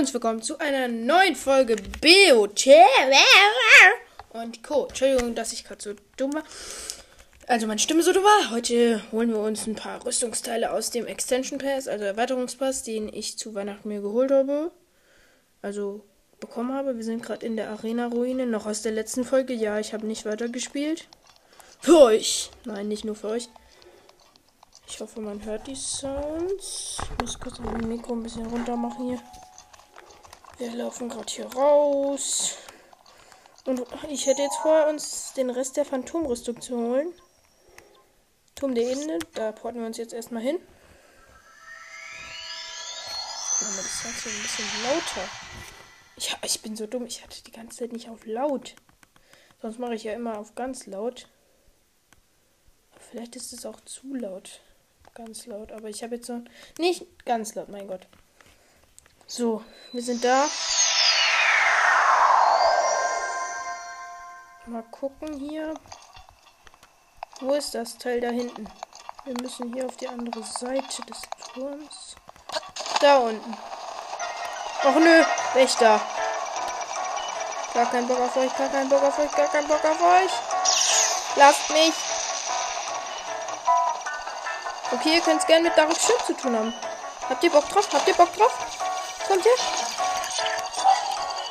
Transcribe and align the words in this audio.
herzlich 0.00 0.14
willkommen 0.14 0.40
zu 0.40 0.58
einer 0.58 0.88
neuen 0.88 1.36
Folge 1.36 1.76
BOT 1.76 2.66
und 4.30 4.62
Co. 4.62 4.86
Entschuldigung, 4.86 5.34
dass 5.34 5.52
ich 5.52 5.62
gerade 5.62 5.82
so 5.82 5.92
dumm 6.16 6.32
war. 6.32 6.42
Also 7.46 7.66
meine 7.66 7.78
Stimme 7.78 8.02
so 8.02 8.14
dumm 8.14 8.22
war. 8.22 8.50
Heute 8.50 9.02
holen 9.12 9.28
wir 9.28 9.40
uns 9.40 9.66
ein 9.66 9.74
paar 9.74 10.02
Rüstungsteile 10.06 10.72
aus 10.72 10.88
dem 10.88 11.06
Extension 11.06 11.58
Pass, 11.58 11.86
also 11.86 12.06
Erweiterungspass, 12.06 12.82
den 12.82 13.12
ich 13.12 13.36
zu 13.36 13.54
Weihnachten 13.54 13.88
mir 13.88 14.00
geholt 14.00 14.30
habe. 14.30 14.70
Also 15.60 16.02
bekommen 16.40 16.72
habe. 16.72 16.96
Wir 16.96 17.04
sind 17.04 17.22
gerade 17.22 17.44
in 17.44 17.56
der 17.56 17.68
Arena-Ruine, 17.68 18.46
noch 18.46 18.64
aus 18.64 18.80
der 18.80 18.92
letzten 18.92 19.26
Folge. 19.26 19.52
Ja, 19.52 19.78
ich 19.80 19.92
habe 19.92 20.06
nicht 20.06 20.24
weitergespielt. 20.24 21.08
Für 21.78 22.00
euch. 22.00 22.50
Nein, 22.64 22.88
nicht 22.88 23.04
nur 23.04 23.16
für 23.16 23.28
euch. 23.28 23.50
Ich 24.88 24.98
hoffe, 24.98 25.20
man 25.20 25.44
hört 25.44 25.66
die 25.66 25.76
Sounds. 25.76 26.96
Ich 27.02 27.20
muss 27.20 27.38
kurz 27.38 27.58
mein 27.58 27.86
Mikro 27.86 28.14
ein 28.14 28.22
bisschen 28.22 28.46
runter 28.46 28.76
machen 28.76 29.08
hier. 29.08 29.20
Wir 30.60 30.74
laufen 30.74 31.08
gerade 31.08 31.32
hier 31.32 31.46
raus. 31.46 32.58
Und 33.64 33.82
ich 34.10 34.26
hätte 34.26 34.42
jetzt 34.42 34.58
vor, 34.58 34.88
uns 34.88 35.32
den 35.32 35.48
Rest 35.48 35.78
der 35.78 35.86
Phantomrüstung 35.86 36.60
zu 36.60 36.76
holen. 36.76 37.14
Turm 38.56 38.74
der 38.74 38.84
Ebene, 38.84 39.20
da 39.32 39.52
porten 39.52 39.80
wir 39.80 39.86
uns 39.86 39.96
jetzt 39.96 40.12
erstmal 40.12 40.42
hin. 40.42 40.56
Machen 43.60 43.74
wir 43.74 43.82
das 43.82 44.02
Ganze 44.02 44.28
ein 44.28 44.42
bisschen 44.42 44.66
lauter. 44.84 45.28
Ich, 46.16 46.36
ich 46.44 46.60
bin 46.60 46.76
so 46.76 46.86
dumm, 46.86 47.06
ich 47.06 47.22
hatte 47.22 47.42
die 47.42 47.52
ganze 47.52 47.78
Zeit 47.78 47.92
nicht 47.92 48.10
auf 48.10 48.26
laut. 48.26 48.76
Sonst 49.62 49.78
mache 49.78 49.94
ich 49.94 50.04
ja 50.04 50.12
immer 50.12 50.38
auf 50.38 50.54
ganz 50.54 50.84
laut. 50.86 51.26
Vielleicht 53.10 53.34
ist 53.34 53.54
es 53.54 53.64
auch 53.64 53.80
zu 53.80 54.14
laut 54.14 54.60
ganz 55.14 55.46
laut, 55.46 55.72
aber 55.72 55.88
ich 55.88 56.02
habe 56.02 56.16
jetzt 56.16 56.26
so 56.26 56.42
nicht 56.78 57.24
ganz 57.24 57.54
laut, 57.54 57.70
mein 57.70 57.88
Gott. 57.88 58.06
So, 59.32 59.62
wir 59.92 60.02
sind 60.02 60.24
da. 60.24 60.48
Mal 64.66 64.82
gucken 64.90 65.38
hier. 65.38 65.72
Wo 67.38 67.54
ist 67.54 67.76
das 67.76 67.96
Teil 67.96 68.20
da 68.20 68.30
hinten? 68.30 68.66
Wir 69.24 69.34
müssen 69.40 69.72
hier 69.72 69.86
auf 69.86 69.96
die 69.98 70.08
andere 70.08 70.42
Seite 70.42 71.02
des 71.02 71.20
Turms. 71.54 72.16
Da 72.98 73.18
unten. 73.18 73.56
Och 74.82 74.96
nö, 74.96 75.24
Wächter. 75.54 76.00
Gar 77.72 77.86
kein 77.88 78.08
Bock 78.08 78.18
auf 78.18 78.36
euch, 78.36 78.56
gar 78.58 78.68
kein 78.68 78.88
Bock 78.88 79.04
auf 79.04 79.16
euch, 79.16 79.30
gar 79.30 79.46
kein 79.46 79.68
Bock 79.68 79.84
auf 79.84 80.02
euch. 80.02 80.32
Lasst 81.36 81.70
mich. 81.70 81.94
Okay, 84.90 85.14
ihr 85.14 85.20
könnt 85.20 85.40
es 85.40 85.46
gerne 85.46 85.68
mit 85.68 85.78
Dark 85.78 85.90
Schiff 85.92 86.26
zu 86.26 86.32
tun 86.32 86.56
haben. 86.56 86.74
Habt 87.28 87.44
ihr 87.44 87.50
Bock 87.50 87.68
drauf? 87.68 87.88
Habt 87.92 88.08
ihr 88.08 88.14
Bock 88.14 88.34
drauf? 88.34 88.79
Kommt 89.30 89.46
ihr? 89.46 89.52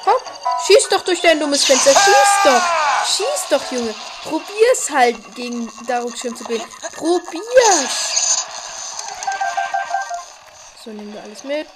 Komm, 0.03 0.22
schieß 0.67 0.89
doch 0.89 1.02
durch 1.05 1.22
dein 1.22 1.39
dummes 1.39 1.63
Fenster. 1.63 1.94
Schieß 1.94 2.44
doch. 2.44 2.61
Schieß 3.05 3.47
doch, 3.52 3.71
Junge. 3.71 3.95
Probier's 4.23 4.89
halt 4.89 5.33
gegen 5.33 5.71
Daruk 5.88 6.17
Schirm 6.17 6.36
zu 6.36 6.44
gehen. 6.44 6.61
Probier's. 6.97 8.45
So, 10.83 10.89
nehmen 10.89 11.13
wir 11.13 11.23
alles 11.23 11.45
mit. 11.45 11.69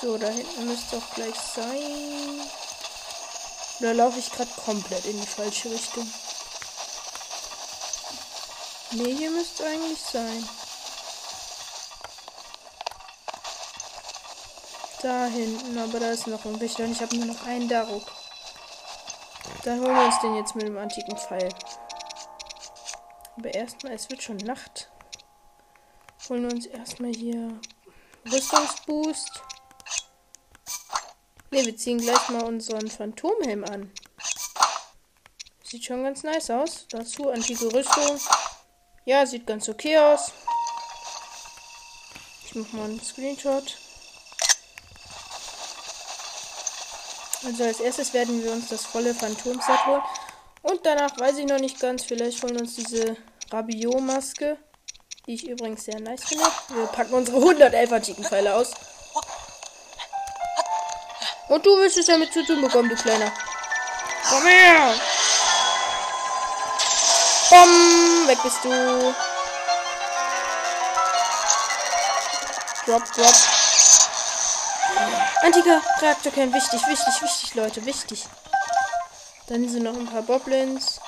So, 0.00 0.16
da 0.16 0.28
hinten 0.28 0.68
müsste 0.68 0.98
auch 0.98 1.14
gleich 1.16 1.34
sein. 1.56 2.48
Da 3.80 3.90
laufe 3.90 4.20
ich 4.20 4.30
gerade 4.30 4.50
komplett 4.64 5.06
in 5.06 5.20
die 5.20 5.26
falsche 5.26 5.72
Richtung. 5.72 6.08
Nee, 8.92 9.16
hier 9.16 9.32
müsste 9.32 9.66
eigentlich 9.66 10.00
sein. 10.00 10.48
Da 15.00 15.26
hinten, 15.26 15.78
aber 15.78 16.00
da 16.00 16.10
ist 16.10 16.26
noch 16.26 16.44
ein 16.44 16.60
Wächter 16.60 16.84
und 16.84 16.92
ich 16.92 17.00
habe 17.00 17.16
nur 17.16 17.26
noch 17.26 17.46
einen 17.46 17.68
Daruk. 17.68 18.02
Dann 19.62 19.80
holen 19.80 19.94
wir 19.94 20.06
uns 20.06 20.20
den 20.20 20.34
jetzt 20.34 20.56
mit 20.56 20.66
dem 20.66 20.76
antiken 20.76 21.16
Pfeil. 21.16 21.54
Aber 23.36 23.54
erstmal, 23.54 23.92
es 23.92 24.10
wird 24.10 24.22
schon 24.22 24.38
Nacht. 24.38 24.90
Holen 26.28 26.42
wir 26.42 26.52
uns 26.52 26.66
erstmal 26.66 27.12
hier 27.12 27.60
Rüstungsboost. 28.30 29.42
Ne, 31.50 31.64
wir 31.64 31.76
ziehen 31.76 31.98
gleich 31.98 32.28
mal 32.30 32.44
unseren 32.44 32.88
Phantomhelm 32.88 33.64
an. 33.64 33.92
Sieht 35.62 35.84
schon 35.84 36.02
ganz 36.02 36.24
nice 36.24 36.50
aus. 36.50 36.86
Dazu 36.90 37.30
antike 37.30 37.72
Rüstung. 37.72 38.18
Ja, 39.04 39.24
sieht 39.24 39.46
ganz 39.46 39.68
okay 39.68 39.96
aus. 39.98 40.32
Ich 42.44 42.54
mache 42.56 42.76
mal 42.76 42.84
einen 42.86 43.00
Screenshot. 43.00 43.78
Also 47.48 47.64
als 47.64 47.80
erstes 47.80 48.12
werden 48.12 48.44
wir 48.44 48.52
uns 48.52 48.68
das 48.68 48.84
volle 48.84 49.14
Phantomset 49.14 49.86
holen. 49.86 50.02
Und 50.60 50.84
danach 50.84 51.18
weiß 51.18 51.38
ich 51.38 51.46
noch 51.46 51.58
nicht 51.58 51.80
ganz, 51.80 52.04
vielleicht 52.04 52.42
holen 52.42 52.58
uns 52.60 52.74
diese 52.74 53.16
Rabiot-Maske. 53.50 54.58
Die 55.26 55.34
ich 55.34 55.48
übrigens 55.48 55.84
sehr 55.84 55.98
nice 55.98 56.24
finde. 56.24 56.44
Wir 56.68 56.86
packen 56.88 57.14
unsere 57.14 57.38
111 57.38 57.90
antiken 57.92 58.24
Pfeile 58.24 58.54
aus. 58.54 58.72
Und 61.48 61.64
du 61.64 61.70
willst 61.78 61.96
es 61.96 62.04
damit 62.04 62.34
zu 62.34 62.44
tun 62.44 62.60
bekommen, 62.60 62.90
du 62.90 62.96
Kleiner. 62.96 63.32
Komm 64.28 64.46
her! 64.46 64.94
Bom, 67.48 68.28
weg 68.28 68.38
bist 68.42 68.62
du. 68.62 69.14
Drop, 72.84 73.12
drop. 73.14 73.57
Antiker 75.48 75.80
Reaktorkern, 76.02 76.52
wichtig, 76.52 76.86
wichtig, 76.88 77.22
wichtig, 77.22 77.54
Leute, 77.54 77.86
wichtig. 77.86 78.26
Dann 79.46 79.66
sind 79.66 79.82
noch 79.82 79.94
ein 79.94 80.04
paar 80.04 80.20
Boblins. 80.20 81.00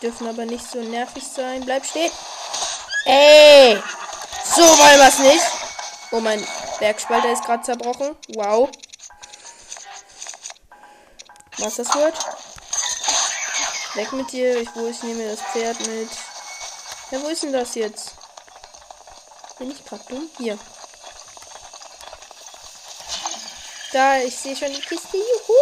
Dürfen 0.00 0.28
aber 0.28 0.44
nicht 0.44 0.64
so 0.70 0.78
nervig 0.78 1.24
sein. 1.26 1.64
Bleib 1.64 1.84
stehen. 1.84 2.12
Ey! 3.06 3.82
So 4.54 4.62
wollen 4.62 5.00
wir 5.00 5.08
es 5.08 5.18
nicht. 5.18 5.44
Oh, 6.12 6.20
mein 6.20 6.46
Bergspalter 6.78 7.32
ist 7.32 7.42
gerade 7.42 7.64
zerbrochen. 7.64 8.14
Wow. 8.36 8.70
Was 11.58 11.74
das 11.74 11.92
wird? 11.92 12.14
Weg 13.94 14.12
mit 14.12 14.30
dir. 14.30 14.60
Ich, 14.60 14.68
wo 14.76 14.86
ich 14.86 15.02
nehme 15.02 15.28
das 15.28 15.42
Pferd 15.42 15.80
mit. 15.88 16.10
Ja, 17.10 17.20
wo 17.20 17.26
ist 17.26 17.42
denn 17.42 17.52
das 17.52 17.74
jetzt? 17.74 18.12
Bin 19.58 19.72
ich 19.72 19.84
gerade 19.84 20.04
dumm? 20.08 20.30
Hier. 20.38 20.56
Da, 23.96 24.18
ich 24.18 24.36
sehe 24.36 24.54
schon 24.54 24.70
die 24.70 24.78
Kiste. 24.78 25.16
Juhu! 25.16 25.54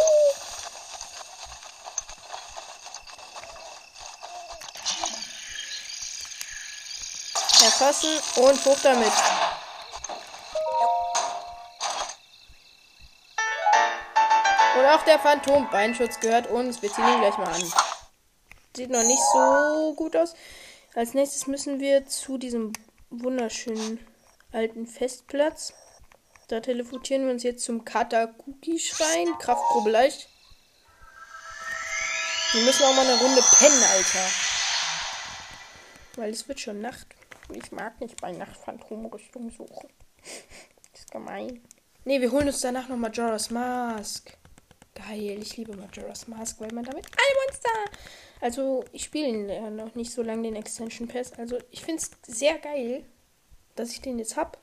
Erfassen 7.63 8.11
und 8.43 8.65
hoch 8.65 8.77
damit. 8.83 9.13
Und 14.79 14.85
auch 14.85 15.05
der 15.05 15.21
Phantom-Beinschutz 15.21 16.19
gehört 16.19 16.49
uns. 16.49 16.83
Wir 16.83 16.93
ziehen 16.93 17.07
ihn 17.07 17.21
gleich 17.21 17.39
mal 17.39 17.53
an. 17.53 17.73
Sieht 18.77 18.91
noch 18.91 19.05
nicht 19.05 19.23
so 19.33 19.95
gut 19.95 20.17
aus. 20.17 20.35
Als 20.97 21.15
nächstes 21.15 21.47
müssen 21.47 21.79
wir 21.79 22.05
zu 22.07 22.37
diesem 22.39 22.73
wunderschönen 23.11 24.05
alten 24.51 24.89
Festplatz. 24.89 25.73
Da 26.49 26.61
teleportieren 26.61 27.25
wir 27.25 27.33
uns 27.33 27.43
jetzt 27.43 27.65
zum 27.65 27.85
Katakuki-Schrein. 27.85 29.39
Kraftprobe 29.39 29.91
leicht. 29.91 30.29
Wir 32.53 32.63
müssen 32.63 32.85
auch 32.85 32.95
mal 32.95 33.07
eine 33.07 33.19
Runde 33.19 33.43
pennen, 33.59 33.83
Alter. 33.83 34.31
Weil 36.17 36.31
es 36.31 36.47
wird 36.47 36.61
schon 36.61 36.81
Nacht. 36.81 37.07
Ich 37.53 37.73
mag 37.73 38.01
nicht 38.01 38.21
bei 38.21 38.31
Nacht 38.33 38.57
Phantomrüstung 38.57 39.51
suchen. 39.51 39.89
Ist 40.95 41.11
gemein. 41.11 41.63
Ne, 42.05 42.21
wir 42.21 42.31
holen 42.31 42.47
uns 42.47 42.61
danach 42.61 42.89
noch 42.89 42.97
Majora's 42.97 43.51
Mask. 43.51 44.37
Geil, 44.95 45.39
ich 45.43 45.57
liebe 45.57 45.75
Majora's 45.75 46.29
Mask, 46.29 46.61
weil 46.61 46.73
man 46.73 46.85
damit 46.85 47.07
alle 47.07 47.47
Monster. 47.47 47.99
Also, 48.41 48.85
ich 48.93 49.05
spiele 49.05 49.53
ja 49.53 49.71
noch 49.71 49.95
nicht 49.95 50.13
so 50.13 50.23
lange 50.23 50.43
den 50.43 50.57
Extension 50.57 51.09
Pass. 51.09 51.33
Also, 51.33 51.59
ich 51.71 51.83
finde 51.83 52.03
es 52.03 52.37
sehr 52.37 52.59
geil, 52.59 53.05
dass 53.75 53.91
ich 53.91 54.03
den 54.03 54.19
jetzt 54.19 54.37
habe. 54.37 54.59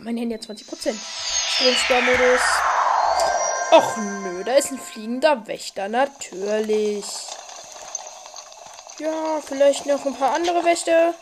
Mein 0.00 0.16
Handy 0.16 0.34
hat 0.34 0.44
20%. 0.44 0.94
Stromsparmodus. 1.48 2.40
Och 3.72 3.96
nö, 3.96 4.44
da 4.44 4.54
ist 4.54 4.70
ein 4.70 4.78
fliegender 4.78 5.46
Wächter, 5.46 5.88
natürlich. 5.88 7.04
Ja, 8.98 9.40
vielleicht 9.44 9.86
noch 9.86 10.04
ein 10.06 10.14
paar 10.16 10.34
andere 10.34 10.64
Wächter. 10.64 11.14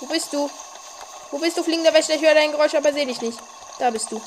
Wo 0.00 0.06
bist 0.06 0.32
du? 0.32 0.50
Wo 1.30 1.38
bist 1.38 1.56
du, 1.56 1.62
fliegender 1.62 1.92
Wächter? 1.92 2.14
Ich 2.14 2.22
höre 2.22 2.34
dein 2.34 2.52
Geräusch, 2.52 2.74
aber 2.74 2.92
sehe 2.92 3.06
dich 3.06 3.20
nicht. 3.20 3.38
Da 3.78 3.90
bist 3.90 4.10
du. 4.12 4.20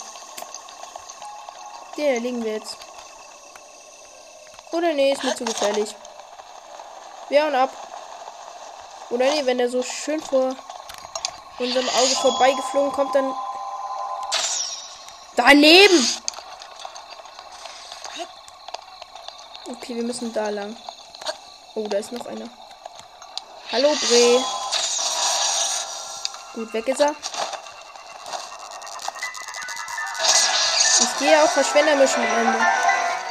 Der 1.98 2.20
liegen 2.20 2.44
wir 2.44 2.54
jetzt. 2.54 2.78
Oder 4.72 4.94
nee, 4.94 5.14
ist 5.14 5.24
mir 5.24 5.36
zu 5.36 5.46
gefährlich. 5.46 5.96
Wir 7.30 7.44
hauen 7.44 7.56
ab. 7.56 7.72
Oder 9.10 9.26
nee, 9.26 9.46
wenn 9.46 9.58
der 9.58 9.70
so 9.70 9.82
schön 9.82 10.22
vor 10.22 10.56
unserem 11.60 11.90
Auge 11.90 12.16
vorbeigeflogen, 12.22 12.92
kommt 12.92 13.16
dann 13.16 13.34
daneben. 15.36 16.18
Okay, 19.68 19.96
wir 19.96 20.04
müssen 20.04 20.34
da 20.34 20.50
lang. 20.50 20.76
Oh, 21.76 21.88
da 21.88 21.98
ist 21.98 22.12
noch 22.12 22.26
einer. 22.26 22.50
Hallo, 23.72 23.90
Bre. 23.90 24.44
Gut, 26.56 26.74
weg 26.74 26.88
ist 26.88 27.00
er. 27.00 27.16
Ich 31.02 31.18
gehe 31.20 31.44
auf 31.44 31.52
Verschwendermischen. 31.54 32.24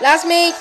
Lass 0.00 0.25
mich! 0.25 0.54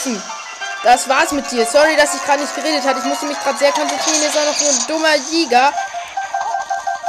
Treffen! 0.00 0.22
Das 0.82 1.08
war's 1.08 1.32
mit 1.32 1.50
dir. 1.50 1.66
Sorry, 1.66 1.94
dass 1.96 2.14
ich 2.14 2.24
gerade 2.24 2.40
nicht 2.40 2.54
geredet 2.54 2.86
habe. 2.86 3.00
Ich 3.00 3.04
musste 3.04 3.26
mich 3.26 3.38
gerade 3.38 3.58
sehr 3.58 3.72
konzentrieren. 3.72 4.22
Ihr 4.22 4.30
seid 4.30 4.46
noch 4.46 4.54
so 4.54 4.66
ein 4.66 4.86
dummer 4.88 5.14
Jäger. 5.30 5.72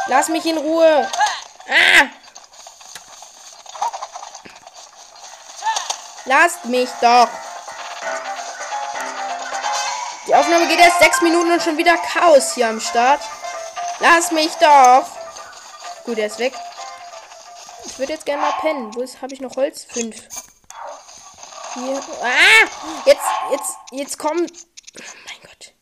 Lass 0.08 0.28
mich 0.28 0.46
in 0.46 0.58
Ruhe. 0.58 1.10
Ah! 1.70 2.06
Lasst 6.26 6.66
mich 6.66 6.90
doch. 7.02 7.30
Die 10.28 10.36
Aufnahme 10.36 10.68
geht 10.68 10.80
erst 10.80 11.00
sechs 11.00 11.22
Minuten 11.22 11.52
und 11.52 11.64
schon 11.64 11.78
wieder 11.78 11.98
Chaos 11.98 12.54
hier 12.54 12.68
am 12.68 12.80
Start. 12.80 13.22
Lass 14.00 14.32
mich 14.32 14.54
doch. 14.56 15.06
Gut, 16.06 16.18
er 16.18 16.28
ist 16.28 16.40
weg. 16.40 16.54
Ich 17.86 17.98
würde 17.98 18.14
jetzt 18.14 18.26
gerne 18.26 18.42
mal 18.42 18.54
pennen. 18.60 18.94
Wo 18.94 19.02
habe 19.22 19.34
ich 19.34 19.42
noch 19.42 19.56
Holz? 19.56 19.86
Fünf. 19.90 20.16
Hier. 21.74 22.02
Ah! 22.22 22.68
Jetzt, 23.06 23.22
jetzt, 23.52 23.76
jetzt 23.92 24.20
komm. 24.20 24.46
Oh 24.46 25.04
mein 25.26 25.42
Gott. 25.42 25.74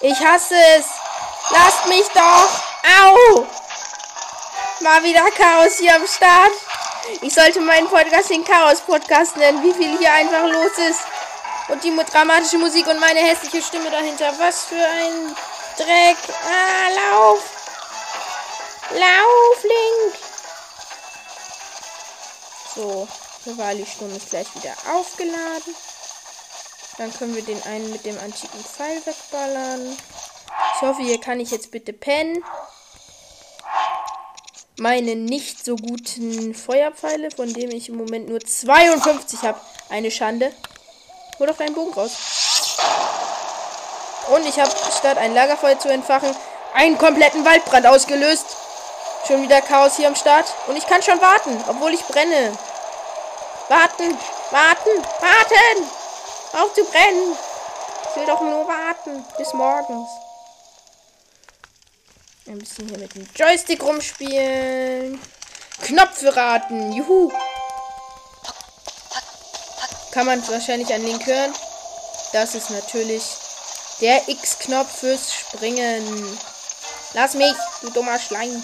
Ich 0.00 0.18
hasse 0.24 0.54
es. 0.78 0.86
Lasst 1.50 1.86
mich 1.88 2.06
doch. 2.08 2.48
Au! 3.02 3.46
Mal 4.80 5.02
wieder 5.02 5.30
Chaos 5.30 5.78
hier 5.78 5.94
am 5.94 6.06
Start. 6.06 6.52
Ich 7.20 7.34
sollte 7.34 7.60
meinen 7.60 7.88
Podcast 7.88 8.30
den 8.30 8.44
Chaos-Podcast 8.44 9.36
nennen, 9.36 9.62
wie 9.62 9.74
viel 9.74 9.98
hier 9.98 10.12
einfach 10.12 10.46
los 10.46 10.72
ist. 10.78 11.00
Und 11.68 11.84
die 11.84 11.94
dramatische 11.94 12.58
Musik 12.58 12.86
und 12.86 12.98
meine 12.98 13.20
hässliche 13.20 13.62
Stimme 13.62 13.90
dahinter. 13.90 14.32
Was 14.38 14.64
für 14.64 14.76
ein 14.76 15.36
Dreck. 15.76 16.16
Ah, 16.46 16.88
lauf. 17.12 17.42
Lauf, 18.90 19.62
Link. 19.62 20.14
So. 22.74 23.08
Rivali-Sturm 23.46 24.14
ist 24.16 24.30
gleich 24.30 24.46
wieder 24.54 24.74
aufgeladen. 24.94 25.74
Dann 26.98 27.12
können 27.12 27.34
wir 27.34 27.42
den 27.42 27.62
einen 27.64 27.90
mit 27.90 28.04
dem 28.04 28.18
antiken 28.18 28.64
Pfeil 28.64 29.00
wegballern. 29.04 29.96
Ich 30.76 30.82
hoffe, 30.82 31.02
hier 31.02 31.20
kann 31.20 31.40
ich 31.40 31.50
jetzt 31.50 31.70
bitte 31.70 31.92
pennen. 31.92 32.42
Meine 34.78 35.14
nicht 35.14 35.64
so 35.64 35.76
guten 35.76 36.54
Feuerpfeile, 36.54 37.30
von 37.30 37.52
denen 37.52 37.72
ich 37.72 37.88
im 37.88 37.96
Moment 37.96 38.28
nur 38.28 38.40
52 38.40 39.42
habe. 39.42 39.60
Eine 39.88 40.10
Schande. 40.10 40.52
Hol 41.38 41.46
doch 41.46 41.56
deinen 41.56 41.74
Bogen 41.74 41.92
raus. 41.94 42.12
Und 44.34 44.46
ich 44.46 44.58
habe, 44.58 44.70
statt 44.96 45.18
ein 45.18 45.34
Lagerfeuer 45.34 45.78
zu 45.78 45.88
entfachen, 45.88 46.34
einen 46.74 46.98
kompletten 46.98 47.44
Waldbrand 47.44 47.86
ausgelöst. 47.86 48.46
Schon 49.26 49.42
wieder 49.42 49.60
Chaos 49.62 49.96
hier 49.96 50.08
am 50.08 50.16
Start. 50.16 50.46
Und 50.66 50.76
ich 50.76 50.86
kann 50.86 51.02
schon 51.02 51.20
warten, 51.20 51.62
obwohl 51.68 51.92
ich 51.92 52.02
brenne. 52.02 52.56
Warten, 53.68 54.18
warten, 54.50 55.04
warten! 55.20 55.90
Auf 56.52 56.74
zu 56.74 56.84
brennen! 56.84 57.36
Ich 58.10 58.16
will 58.16 58.26
doch 58.26 58.40
nur 58.42 58.68
warten 58.68 59.24
bis 59.38 59.54
morgens. 59.54 60.08
Ein 62.46 62.58
bisschen 62.58 62.88
hier 62.88 62.98
mit 62.98 63.14
dem 63.14 63.26
Joystick 63.34 63.82
rumspielen. 63.82 65.18
Knopfe 65.82 66.36
raten. 66.36 66.92
Juhu. 66.92 67.32
Kann 70.12 70.26
man 70.26 70.46
wahrscheinlich 70.46 70.92
an 70.92 71.02
Link 71.02 71.26
hören. 71.26 71.54
Das 72.34 72.54
ist 72.54 72.70
natürlich 72.70 73.24
der 74.02 74.28
X-Knopf 74.28 75.00
fürs 75.00 75.32
Springen. 75.32 76.38
Lass 77.14 77.32
mich, 77.34 77.54
du 77.80 77.90
dummer 77.90 78.18
Schleim. 78.18 78.62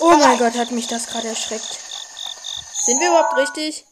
Oh 0.00 0.16
mein 0.16 0.38
Gott, 0.38 0.54
hat 0.54 0.70
mich 0.70 0.86
das 0.86 1.06
gerade 1.06 1.28
erschreckt. 1.28 1.78
Sind 2.74 3.00
wir 3.00 3.08
überhaupt 3.08 3.36
richtig? 3.36 3.84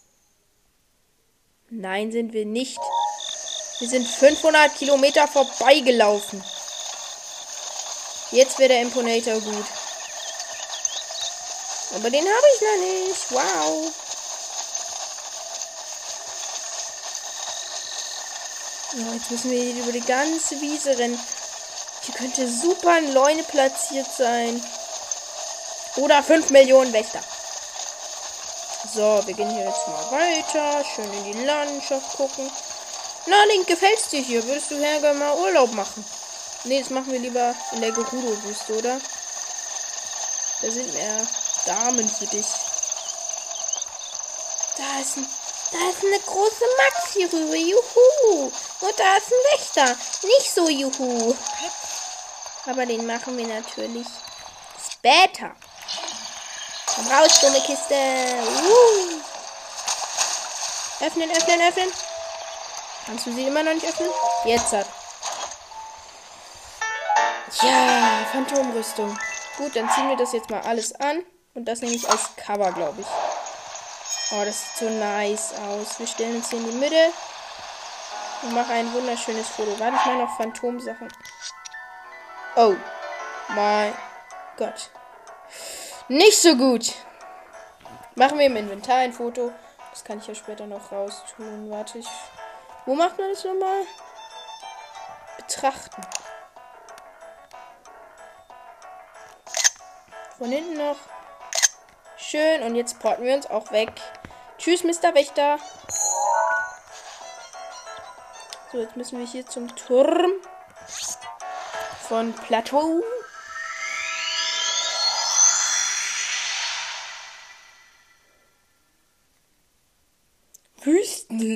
Nein, 1.70 2.10
sind 2.10 2.32
wir 2.32 2.46
nicht. 2.46 2.78
Wir 3.78 3.88
sind 3.88 4.08
500 4.08 4.74
Kilometer 4.74 5.28
vorbeigelaufen. 5.28 6.42
Jetzt 8.30 8.58
wäre 8.58 8.70
der 8.70 8.82
Imponator 8.82 9.40
gut. 9.40 9.66
Aber 11.94 12.10
den 12.10 12.24
habe 12.24 12.46
ich 12.54 12.60
noch 12.60 12.78
nicht. 12.86 13.30
Wow. 13.30 13.92
Oh, 18.94 19.12
jetzt 19.14 19.30
müssen 19.30 19.50
wir 19.50 19.74
über 19.74 19.92
die 19.92 20.00
ganze 20.00 20.60
Wiese 20.60 20.98
rennen. 20.98 21.18
Hier 22.02 22.14
könnte 22.14 22.48
super 22.48 22.92
ein 22.92 23.12
Leune 23.12 23.42
platziert 23.42 24.10
sein. 24.10 24.62
Oder 25.96 26.22
5 26.22 26.50
Millionen 26.50 26.92
Wächter. 26.92 27.20
So, 28.94 29.20
wir 29.26 29.34
gehen 29.34 29.50
hier 29.50 29.64
jetzt 29.64 29.86
mal 29.88 30.10
weiter. 30.12 30.84
Schön 30.94 31.12
in 31.12 31.32
die 31.32 31.44
Landschaft 31.44 32.16
gucken. 32.16 32.50
Na, 33.26 33.44
Link, 33.44 33.66
gefällt's 33.66 34.08
dir 34.08 34.22
hier? 34.22 34.42
Würdest 34.44 34.70
du 34.70 34.78
gerne 34.78 35.12
mal 35.14 35.34
Urlaub 35.36 35.72
machen? 35.72 36.04
Ne, 36.64 36.80
das 36.80 36.90
machen 36.90 37.12
wir 37.12 37.18
lieber 37.18 37.54
in 37.72 37.80
der 37.80 37.92
Gerudo-Wüste, 37.92 38.78
oder? 38.78 39.00
Da 40.62 40.70
sind 40.70 40.92
mehr 40.94 41.26
Damen 41.66 42.08
für 42.08 42.26
dich. 42.26 42.46
Da 44.76 45.00
ist, 45.00 45.16
ein, 45.18 45.28
da 45.72 45.90
ist 45.90 46.04
eine 46.04 46.18
große 46.20 46.64
Max 46.76 47.12
hier 47.12 47.32
rüber. 47.32 47.56
Juhu. 47.56 48.50
Und 48.80 48.98
da 48.98 49.16
ist 49.16 49.32
ein 49.32 49.58
Wächter. 49.58 49.96
Nicht 50.26 50.54
so 50.54 50.68
juhu. 50.68 51.36
Aber 52.66 52.86
den 52.86 53.06
machen 53.06 53.36
wir 53.36 53.46
natürlich 53.46 54.06
später. 54.90 55.54
Komm 56.98 57.12
raus, 57.12 57.40
dumme 57.40 57.60
Kiste. 57.60 57.94
Uh. 57.94 59.20
Öffnen, 61.06 61.30
öffnen, 61.30 61.60
öffnen. 61.68 61.92
Kannst 63.06 63.26
du 63.26 63.32
sie 63.32 63.46
immer 63.46 63.62
noch 63.62 63.72
nicht 63.72 63.86
öffnen? 63.86 64.08
Jetzt 64.44 64.72
hat. 64.72 64.86
Ja, 67.62 68.26
Phantomrüstung. 68.32 69.16
Gut, 69.58 69.76
dann 69.76 69.88
ziehen 69.90 70.08
wir 70.08 70.16
das 70.16 70.32
jetzt 70.32 70.50
mal 70.50 70.60
alles 70.62 70.92
an. 71.00 71.24
Und 71.54 71.66
das 71.66 71.82
nehme 71.82 71.94
ich 71.94 72.08
als 72.08 72.34
Cover, 72.34 72.72
glaube 72.72 73.00
ich. 73.00 73.06
Oh, 74.32 74.44
das 74.44 74.60
sieht 74.60 74.76
so 74.78 74.90
nice 74.90 75.52
aus. 75.68 76.00
Wir 76.00 76.06
stellen 76.08 76.36
uns 76.36 76.50
hier 76.50 76.58
in 76.58 76.68
die 76.68 76.76
Mitte. 76.78 77.12
Und 78.42 78.54
machen 78.54 78.72
ein 78.72 78.92
wunderschönes 78.92 79.48
Foto. 79.48 79.78
Warte 79.78 79.96
ich 79.96 80.04
mal 80.04 80.18
noch 80.18 80.36
Phantomsachen. 80.36 81.08
Oh. 82.56 82.74
Mein 83.50 83.94
Gott. 84.56 84.90
Nicht 86.08 86.40
so 86.40 86.56
gut. 86.56 86.94
Machen 88.14 88.38
wir 88.38 88.46
im 88.46 88.56
Inventar 88.56 88.96
ein 88.96 89.12
Foto. 89.12 89.52
Das 89.90 90.04
kann 90.04 90.18
ich 90.18 90.26
ja 90.26 90.34
später 90.34 90.66
noch 90.66 90.90
raus 90.90 91.22
tun. 91.36 91.70
Warte, 91.70 91.98
ich. 91.98 92.08
Wo 92.86 92.94
macht 92.94 93.18
man 93.18 93.28
das 93.28 93.44
nochmal? 93.44 93.82
Betrachten. 95.36 96.00
Von 100.38 100.50
hinten 100.50 100.78
noch. 100.78 100.96
Schön. 102.16 102.62
Und 102.62 102.74
jetzt 102.74 102.98
porten 103.00 103.24
wir 103.24 103.34
uns 103.34 103.50
auch 103.50 103.70
weg. 103.70 103.92
Tschüss, 104.56 104.84
Mr. 104.84 105.14
Wächter. 105.14 105.58
So, 108.72 108.78
jetzt 108.78 108.96
müssen 108.96 109.18
wir 109.18 109.26
hier 109.26 109.46
zum 109.46 109.76
Turm 109.76 110.32
von 112.08 112.32
Plateau. 112.32 113.02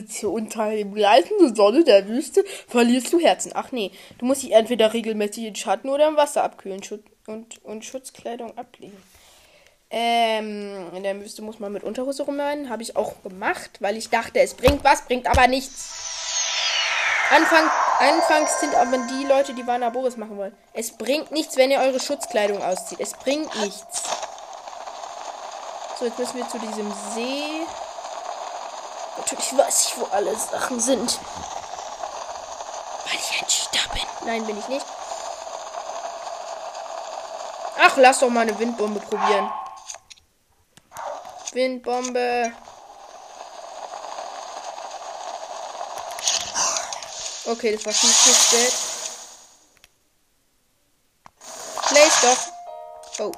Wüstenhitze 0.02 0.28
unter 0.28 0.70
dem 0.70 0.94
gleißenden 0.94 1.54
Sonne 1.54 1.84
der 1.84 2.08
Wüste 2.08 2.44
verlierst 2.68 3.12
du 3.12 3.20
Herzen. 3.20 3.52
Ach 3.54 3.72
nee, 3.72 3.90
du 4.18 4.26
musst 4.26 4.42
dich 4.42 4.52
entweder 4.52 4.92
regelmäßig 4.92 5.44
in 5.44 5.54
Schatten 5.54 5.88
oder 5.88 6.08
im 6.08 6.16
Wasser 6.16 6.44
abkühlen 6.44 6.82
Schut 6.82 7.04
und, 7.26 7.64
und 7.64 7.84
Schutzkleidung 7.84 8.56
ablegen. 8.58 8.96
Ähm, 9.90 10.90
in 10.94 11.02
der 11.02 11.20
Wüste 11.20 11.42
muss 11.42 11.58
man 11.58 11.72
mit 11.72 11.84
Unterhose 11.84 12.22
rumrennen. 12.22 12.70
Habe 12.70 12.82
ich 12.82 12.96
auch 12.96 13.22
gemacht, 13.22 13.70
weil 13.80 13.96
ich 13.96 14.08
dachte, 14.08 14.40
es 14.40 14.54
bringt 14.54 14.82
was, 14.84 15.02
bringt 15.02 15.26
aber 15.26 15.48
nichts. 15.48 16.08
Anfang, 17.30 17.70
anfangs 17.98 18.60
sind 18.60 18.74
aber 18.74 18.98
die 19.10 19.26
Leute, 19.26 19.54
die 19.54 19.66
Warner 19.66 19.90
machen 19.90 20.36
wollen. 20.36 20.54
Es 20.74 20.90
bringt 20.92 21.30
nichts, 21.30 21.56
wenn 21.56 21.70
ihr 21.70 21.80
eure 21.80 22.00
Schutzkleidung 22.00 22.62
auszieht. 22.62 23.00
Es 23.00 23.12
bringt 23.12 23.54
nichts. 23.62 24.02
So, 25.98 26.06
jetzt 26.06 26.18
müssen 26.18 26.36
wir 26.38 26.48
zu 26.48 26.58
diesem 26.58 26.92
See. 27.14 27.66
Natürlich 29.18 29.56
weiß 29.56 29.86
ich, 29.86 29.98
wo 29.98 30.04
alle 30.06 30.36
Sachen 30.36 30.80
sind. 30.80 31.18
Weil 33.04 33.18
ich 33.18 33.40
ein 33.40 33.46
Cheater 33.46 33.88
bin. 33.92 34.02
Nein, 34.26 34.46
bin 34.46 34.58
ich 34.58 34.68
nicht. 34.68 34.86
Ach, 37.78 37.96
lass 37.96 38.20
doch 38.20 38.28
mal 38.28 38.42
eine 38.42 38.58
Windbombe 38.58 39.00
probieren. 39.00 39.52
Windbombe. 41.52 42.52
Okay, 47.44 47.74
das 47.74 47.84
war 47.84 47.92
viel 47.92 48.10
zu 48.10 48.34
spät. 48.34 48.72
Place 51.88 52.20
doch. 52.22 53.26
Oh. 53.26 53.32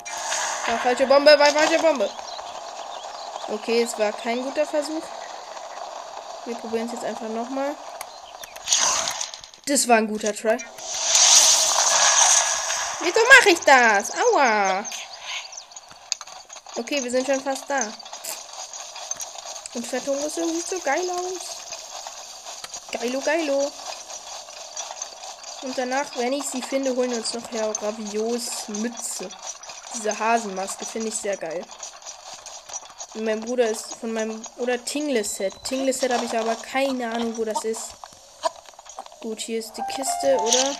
War 0.66 0.78
falsche 0.78 1.06
Bombe, 1.06 1.38
war 1.38 1.46
falsche 1.46 1.78
Bombe. 1.78 2.08
Okay, 3.48 3.82
es 3.82 3.98
war 3.98 4.12
kein 4.12 4.42
guter 4.42 4.66
Versuch. 4.66 5.02
Wir 6.46 6.54
probieren 6.56 6.86
es 6.86 6.92
jetzt 6.92 7.04
einfach 7.04 7.28
nochmal. 7.28 7.74
Das 9.66 9.88
war 9.88 9.96
ein 9.96 10.08
guter 10.08 10.34
Try. 10.34 10.58
Wieso 13.00 13.20
mache 13.28 13.50
ich 13.50 13.60
das? 13.60 14.12
Aua. 14.12 14.84
Okay, 16.76 17.02
wir 17.02 17.10
sind 17.10 17.26
schon 17.26 17.40
fast 17.40 17.64
da. 17.68 17.80
Und 19.74 19.86
Fettung 19.86 20.18
ist 20.18 20.36
irgendwie 20.36 20.60
so 20.60 20.78
geil 20.80 21.08
aus. 21.10 21.56
Geilo, 22.92 23.20
geilo. 23.20 23.72
Und 25.62 25.78
danach, 25.78 26.06
wenn 26.16 26.32
ich 26.34 26.44
sie 26.44 26.60
finde, 26.60 26.94
holen 26.94 27.10
wir 27.10 27.18
uns 27.18 27.32
noch 27.32 27.50
Herr 27.52 27.70
Ravios 27.82 28.68
Mütze. 28.68 29.28
Diese 29.94 30.18
Hasenmaske 30.18 30.84
finde 30.84 31.08
ich 31.08 31.16
sehr 31.16 31.36
geil. 31.36 31.64
Mein 33.16 33.40
Bruder 33.40 33.70
ist 33.70 33.94
von 33.94 34.12
meinem. 34.12 34.42
Oder 34.56 34.84
Tingle-Set. 34.84 35.54
Tingle-Set 35.64 36.12
habe 36.12 36.24
ich 36.24 36.36
aber 36.36 36.56
keine 36.56 37.12
Ahnung, 37.12 37.36
wo 37.36 37.44
das 37.44 37.64
ist. 37.64 37.90
Gut, 39.20 39.40
hier 39.40 39.60
ist 39.60 39.72
die 39.76 39.82
Kiste, 39.94 40.36
oder? 40.36 40.76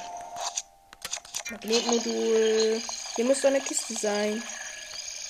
Magnetmodul. 1.51 2.83
Hier 3.15 3.25
muss 3.25 3.41
doch 3.41 3.49
eine 3.49 3.61
Kiste 3.61 3.95
sein. 3.95 4.43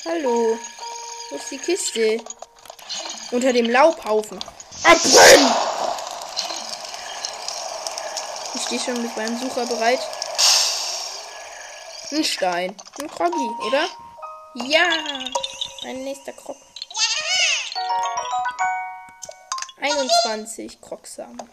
Hallo. 0.06 0.58
Wo 1.30 1.36
ist 1.36 1.50
die 1.50 1.58
Kiste? 1.58 2.20
Unter 3.30 3.52
dem 3.52 3.68
Laubhaufen. 3.68 4.38
Abbrennen! 4.84 5.54
Ich 8.54 8.62
stehe 8.62 8.80
schon 8.80 9.02
mit 9.02 9.14
meinem 9.16 9.38
Sucher 9.38 9.66
bereit. 9.66 10.00
Ein 12.12 12.24
Stein. 12.24 12.76
Ein 13.00 13.10
Kroggy, 13.10 13.50
oder? 13.66 13.86
Ja! 14.66 14.88
Ein 15.84 16.04
nächster 16.04 16.32
Krog. 16.32 16.56
21 19.84 20.80
Krogsamen. 20.80 21.46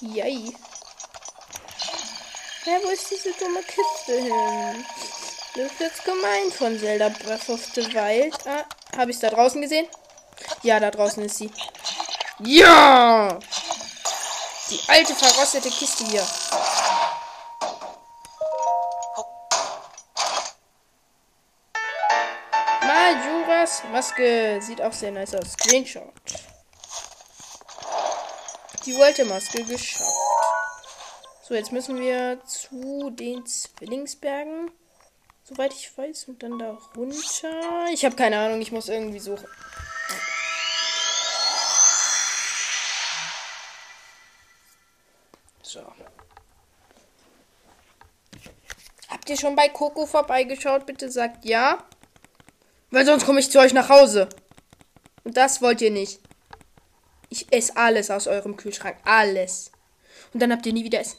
Yay. 0.00 0.54
Ja, 2.64 2.72
wo 2.82 2.88
ist 2.88 3.10
diese 3.10 3.32
dumme 3.32 3.60
Kiste 3.62 4.22
hin? 4.22 4.86
Das 5.54 5.70
ist 5.70 5.80
jetzt 5.80 6.04
gemein 6.06 6.50
von 6.50 6.78
Zelda 6.78 7.10
Breath 7.10 7.50
of 7.50 7.62
the 7.74 7.84
Wild. 7.92 8.34
Ah, 8.46 8.64
habe 8.96 9.10
ich 9.10 9.18
es 9.18 9.20
da 9.20 9.28
draußen 9.28 9.60
gesehen? 9.60 9.86
Ja, 10.62 10.80
da 10.80 10.90
draußen 10.90 11.22
ist 11.22 11.36
sie. 11.36 11.50
Ja! 12.38 13.38
Die 14.70 14.80
alte 14.88 15.14
verrostete 15.14 15.68
Kiste 15.68 16.04
hier. 16.04 16.26
Majoras 22.86 23.82
Maske 23.92 24.58
sieht 24.62 24.80
auch 24.80 24.92
sehr 24.94 25.10
nice 25.10 25.34
aus. 25.34 25.52
Screenshot. 25.52 26.14
Die 28.86 28.96
alte 28.96 29.24
Maske 29.24 29.62
geschafft. 29.64 30.10
So, 31.42 31.54
jetzt 31.54 31.72
müssen 31.72 32.00
wir 32.00 32.40
zu 32.46 33.10
den 33.10 33.44
Zwillingsbergen. 33.44 34.70
Soweit 35.44 35.74
ich 35.74 35.96
weiß. 35.98 36.28
Und 36.28 36.42
dann 36.42 36.58
da 36.58 36.78
runter. 36.96 37.86
Ich 37.92 38.04
habe 38.04 38.16
keine 38.16 38.38
Ahnung. 38.38 38.60
Ich 38.62 38.72
muss 38.72 38.88
irgendwie 38.88 39.18
suchen. 39.18 39.46
So. 45.62 45.82
Habt 49.08 49.28
ihr 49.28 49.36
schon 49.36 49.56
bei 49.56 49.68
Coco 49.68 50.06
vorbeigeschaut? 50.06 50.86
Bitte 50.86 51.10
sagt 51.10 51.44
ja. 51.44 51.84
Weil 52.90 53.04
sonst 53.04 53.26
komme 53.26 53.40
ich 53.40 53.50
zu 53.50 53.58
euch 53.58 53.72
nach 53.72 53.88
Hause. 53.88 54.28
Und 55.24 55.36
das 55.36 55.60
wollt 55.60 55.80
ihr 55.82 55.90
nicht. 55.90 56.20
Ich 57.30 57.50
esse 57.52 57.76
alles 57.76 58.10
aus 58.10 58.26
eurem 58.26 58.56
Kühlschrank. 58.56 58.96
Alles. 59.04 59.70
Und 60.34 60.40
dann 60.40 60.52
habt 60.52 60.66
ihr 60.66 60.72
nie 60.72 60.84
wieder 60.84 61.00
Essen. 61.00 61.18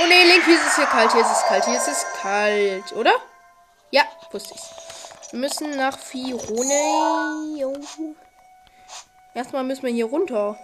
Oh 0.00 0.06
ne, 0.06 0.24
Link, 0.24 0.44
hier 0.44 0.56
ist 0.56 0.66
es 0.66 0.76
hier 0.76 0.86
kalt. 0.86 1.12
Hier 1.12 1.20
ist 1.20 1.30
es 1.30 1.42
kalt. 1.44 1.64
Hier 1.64 1.76
ist 1.76 1.88
es 1.88 2.04
kalt. 2.20 2.92
Oder? 2.92 3.12
Ja, 3.90 4.02
wusste 4.32 4.54
ich. 4.54 5.32
Wir 5.32 5.40
müssen 5.40 5.76
nach 5.76 5.96
Firone. 5.96 6.74
Erstmal 9.34 9.62
müssen 9.62 9.84
wir 9.84 9.92
hier 9.92 10.06
runter. 10.06 10.58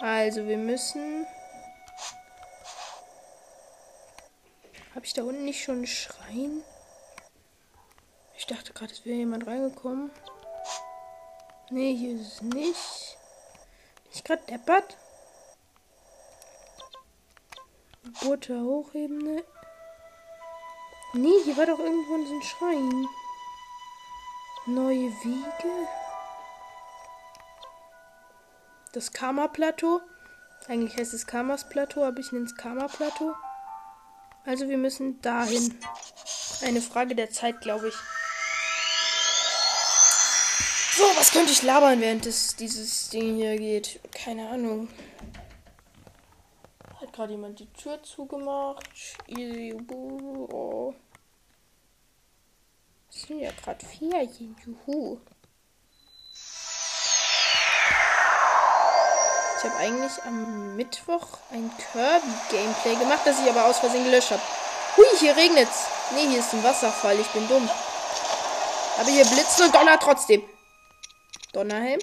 Also, 0.00 0.46
wir 0.46 0.58
müssen. 0.58 1.26
Habe 4.94 5.06
ich 5.06 5.14
da 5.14 5.22
unten 5.22 5.46
nicht 5.46 5.62
schon 5.62 5.76
einen 5.76 5.86
Schrein? 5.86 6.62
Ich 8.36 8.46
dachte 8.46 8.74
gerade, 8.74 8.92
es 8.92 9.06
wäre 9.06 9.16
jemand 9.16 9.46
reingekommen. 9.46 10.10
Nee, 11.70 11.96
hier 11.96 12.20
ist 12.20 12.34
es 12.34 12.42
nicht. 12.42 13.18
Bin 14.04 14.12
ich 14.12 14.24
gerade 14.24 14.42
deppert? 14.48 14.96
Butter 18.22 18.60
Hochebene. 18.60 19.44
Nee, 21.12 21.42
hier 21.44 21.56
war 21.56 21.66
doch 21.66 21.78
irgendwo 21.78 22.24
so 22.24 22.34
ein 22.34 22.42
Schrein. 22.42 23.06
Neue 24.66 25.10
Wiege. 25.24 25.88
Das 28.92 29.12
Karma-Plateau. 29.12 30.00
Eigentlich 30.68 30.96
heißt 30.96 31.14
es 31.14 31.26
Karmas-Plateau, 31.26 32.04
aber 32.04 32.18
ich 32.18 32.32
nenne 32.32 32.46
es 32.46 32.56
Karma-Plateau. 32.56 33.34
Also 34.44 34.68
wir 34.68 34.78
müssen 34.78 35.20
dahin. 35.20 35.78
Eine 36.62 36.80
Frage 36.80 37.16
der 37.16 37.30
Zeit, 37.30 37.60
glaube 37.60 37.88
ich. 37.88 37.94
So, 40.96 41.02
was 41.14 41.30
könnte 41.30 41.52
ich 41.52 41.62
labern, 41.62 42.00
während 42.00 42.24
es 42.24 42.56
dieses 42.56 43.10
Ding 43.10 43.36
hier 43.36 43.58
geht? 43.58 44.00
Keine 44.12 44.48
Ahnung. 44.48 44.88
Hat 46.98 47.12
gerade 47.12 47.32
jemand 47.32 47.58
die 47.58 47.70
Tür 47.74 48.02
zugemacht? 48.02 48.88
Easy. 49.26 49.76
Oh. 49.92 50.94
Es 53.10 53.22
sind 53.24 53.40
ja 53.40 53.50
gerade 53.62 53.84
Ferien. 53.84 54.56
Juhu. 54.64 55.20
Ich 59.58 59.64
habe 59.64 59.76
eigentlich 59.76 60.22
am 60.24 60.76
Mittwoch 60.76 61.26
ein 61.50 61.70
Kirby-Gameplay 61.92 62.94
gemacht, 62.94 63.20
das 63.26 63.38
ich 63.38 63.50
aber 63.50 63.66
aus 63.66 63.80
Versehen 63.80 64.04
gelöscht 64.04 64.30
habe. 64.30 64.42
Hui, 64.96 65.04
hier 65.18 65.36
regnet's. 65.36 65.88
Nee, 66.14 66.26
hier 66.28 66.40
ist 66.40 66.54
ein 66.54 66.64
Wasserfall. 66.64 67.20
Ich 67.20 67.28
bin 67.28 67.46
dumm. 67.48 67.68
Aber 68.98 69.10
hier 69.10 69.26
blitzt 69.26 69.60
und 69.60 69.74
donnert 69.74 70.02
trotzdem. 70.02 70.42
Donnerhelm. 71.56 72.00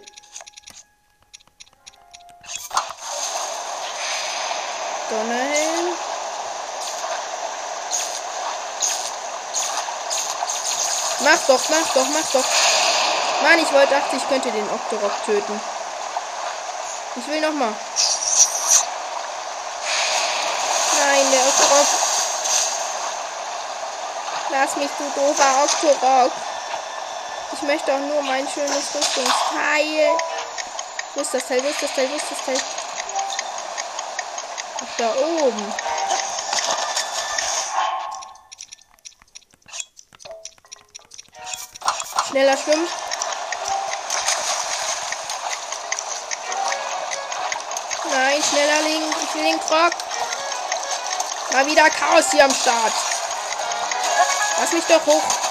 Donnerhelm. 5.11 5.95
Mach 11.19 11.37
doch, 11.45 11.69
mach 11.69 11.93
doch, 11.93 12.07
mach 12.07 12.31
doch. 12.31 12.45
Mann, 13.43 13.59
ich 13.59 13.71
wollte, 13.71 13.93
dachte, 13.93 14.15
ich 14.15 14.27
könnte 14.27 14.51
den 14.51 14.67
Octorok 14.71 15.23
töten. 15.23 15.61
Ich 17.17 17.27
will 17.27 17.41
noch 17.41 17.53
mal. 17.53 17.75
Nein, 20.97 21.31
der 21.31 21.41
Octorok. 21.47 21.87
Lass 24.49 24.75
mich, 24.77 24.89
du 24.97 25.03
doofer 25.15 25.63
Octorok. 25.63 26.31
Ich 27.63 27.69
möchte 27.69 27.93
auch 27.93 27.99
nur 27.99 28.21
mein 28.23 28.45
schönes 28.45 28.93
Rüstungsteil. 28.93 30.11
Wo 31.15 31.21
ist 31.21 31.33
das 31.33 31.47
Teil? 31.47 31.63
Wo 31.63 31.69
ist 31.69 31.81
das 31.81 31.93
Teil? 31.95 32.09
Wo 32.09 32.15
ist 32.17 32.25
das 32.29 32.45
Teil? 32.45 32.61
Ach, 34.81 34.97
da 34.97 35.13
oben. 35.15 35.73
Schneller 42.27 42.57
schwimmen. 42.57 42.87
Nein, 48.11 48.43
schneller 48.43 48.81
Link. 48.81 49.15
Ich 49.23 49.35
will 49.35 49.43
den 49.43 49.59
Krog. 49.61 49.93
Mal 51.53 51.65
wieder 51.65 51.89
Chaos 51.91 52.29
hier 52.29 52.43
am 52.43 52.53
Start. 52.53 52.93
Lass 54.59 54.73
mich 54.73 54.83
doch 54.83 55.05
hoch. 55.05 55.42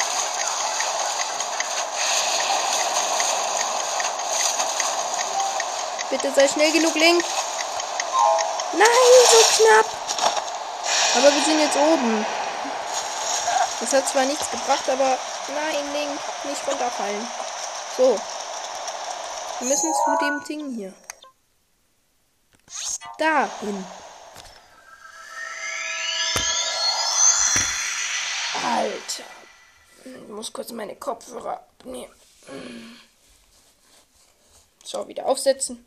Bitte 6.12 6.30
sei 6.30 6.46
schnell 6.46 6.70
genug, 6.72 6.94
Link. 6.94 7.24
Nein, 8.74 8.86
so 9.30 9.38
knapp. 9.56 9.86
Aber 11.16 11.34
wir 11.34 11.42
sind 11.42 11.58
jetzt 11.58 11.74
oben. 11.74 12.26
Das 13.80 13.94
hat 13.94 14.06
zwar 14.06 14.26
nichts 14.26 14.50
gebracht, 14.50 14.86
aber 14.90 15.16
nein, 15.54 15.92
Link, 15.94 16.20
nicht 16.44 16.68
runterfallen. 16.68 17.26
So. 17.96 18.20
Wir 19.60 19.68
müssen 19.68 19.94
zu 19.94 20.18
dem 20.20 20.44
Ding 20.44 20.74
hier. 20.74 20.92
Dahin. 23.16 23.86
Alter. 28.62 29.24
Ich 30.04 30.28
muss 30.28 30.52
kurz 30.52 30.72
meine 30.72 30.96
Kopfhörer 30.96 31.66
abnehmen. 31.78 32.14
So, 34.84 35.08
wieder 35.08 35.24
aufsetzen. 35.24 35.86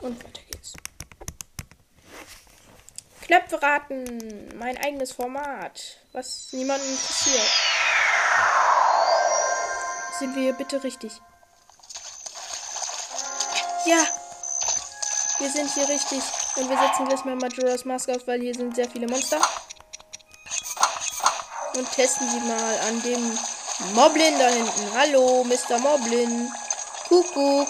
Und 0.00 0.22
weiter 0.22 0.42
geht's. 0.50 0.72
Knöpfe 3.22 3.60
raten. 3.60 4.56
Mein 4.56 4.76
eigenes 4.78 5.12
Format. 5.12 5.98
Was 6.12 6.52
niemanden 6.52 6.88
interessiert. 6.88 7.50
Sind 10.18 10.34
wir 10.34 10.42
hier 10.42 10.52
bitte 10.54 10.82
richtig? 10.82 11.12
Ja. 13.84 14.06
Wir 15.38 15.50
sind 15.50 15.70
hier 15.74 15.88
richtig. 15.88 16.22
Und 16.56 16.70
wir 16.70 16.78
setzen 16.78 17.06
gleich 17.06 17.24
mal 17.24 17.36
Majora's 17.36 17.84
Mask 17.84 18.08
auf, 18.08 18.26
weil 18.26 18.40
hier 18.40 18.54
sind 18.54 18.74
sehr 18.74 18.88
viele 18.88 19.06
Monster. 19.06 19.40
Und 21.74 21.92
testen 21.92 22.30
sie 22.30 22.40
mal 22.40 22.78
an 22.80 23.02
dem 23.02 23.38
Moblin 23.94 24.38
da 24.38 24.48
hinten. 24.48 24.94
Hallo, 24.94 25.44
Mr. 25.44 25.78
Moblin. 25.78 26.50
Kuckuck. 27.08 27.68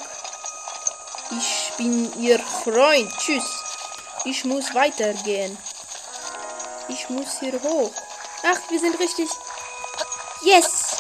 Ich 1.31 1.73
bin 1.77 2.23
Ihr 2.23 2.39
Freund. 2.39 3.11
Tschüss. 3.19 3.45
Ich 4.25 4.45
muss 4.45 4.75
weitergehen. 4.75 5.57
Ich 6.89 7.09
muss 7.11 7.41
hier 7.41 7.61
hoch. 7.63 7.91
Ach, 8.45 8.59
wir 8.71 8.79
sind 8.79 8.99
richtig. 8.99 9.29
Yes! 10.43 10.97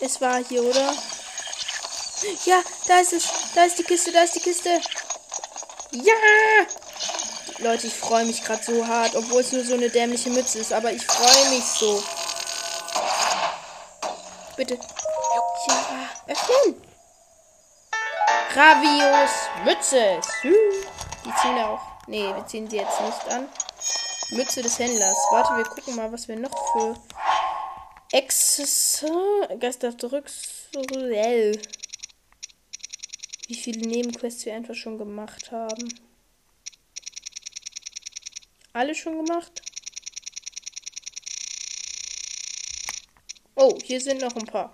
Es 0.00 0.20
war 0.20 0.42
hier, 0.44 0.62
oder? 0.62 0.94
Ja, 2.44 2.62
da 2.86 3.00
ist 3.00 3.12
es. 3.12 3.28
Da 3.54 3.64
ist 3.64 3.78
die 3.78 3.84
Kiste, 3.84 4.12
da 4.12 4.22
ist 4.22 4.34
die 4.34 4.40
Kiste. 4.40 4.80
Ja! 5.92 6.14
Leute, 7.58 7.86
ich 7.86 7.94
freue 7.94 8.24
mich 8.24 8.42
gerade 8.42 8.64
so 8.64 8.86
hart, 8.86 9.14
obwohl 9.14 9.40
es 9.40 9.52
nur 9.52 9.64
so 9.64 9.74
eine 9.74 9.90
dämliche 9.90 10.30
Mütze 10.30 10.58
ist, 10.58 10.72
aber 10.72 10.92
ich 10.92 11.06
freue 11.06 11.50
mich 11.50 11.64
so. 11.64 12.02
Bitte. 14.56 14.74
Ja, 14.74 16.10
öffnen. 16.26 16.93
Ravios 18.56 19.48
Mütze. 19.64 20.20
Die 20.44 21.34
ziehen 21.42 21.58
auch. 21.58 21.80
Nee, 22.06 22.22
wir 22.22 22.46
ziehen 22.46 22.70
sie 22.70 22.76
jetzt 22.76 23.00
nicht 23.00 23.28
an. 23.28 23.48
Mütze 24.30 24.62
des 24.62 24.78
Händlers. 24.78 25.16
Warte, 25.32 25.56
wir 25.56 25.64
gucken 25.64 25.96
mal, 25.96 26.12
was 26.12 26.28
wir 26.28 26.36
noch 26.36 26.52
für 26.72 26.94
zurück. 29.98 30.30
Wie 33.48 33.54
viele 33.56 33.88
Nebenquests 33.88 34.46
wir 34.46 34.54
einfach 34.54 34.76
schon 34.76 34.98
gemacht 34.98 35.50
haben. 35.50 35.92
Alle 38.72 38.94
schon 38.94 39.24
gemacht? 39.24 39.62
Oh, 43.56 43.76
hier 43.82 44.00
sind 44.00 44.20
noch 44.20 44.36
ein 44.36 44.46
paar. 44.46 44.72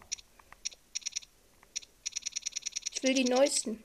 Will 3.02 3.14
die 3.14 3.24
neuesten. 3.24 3.82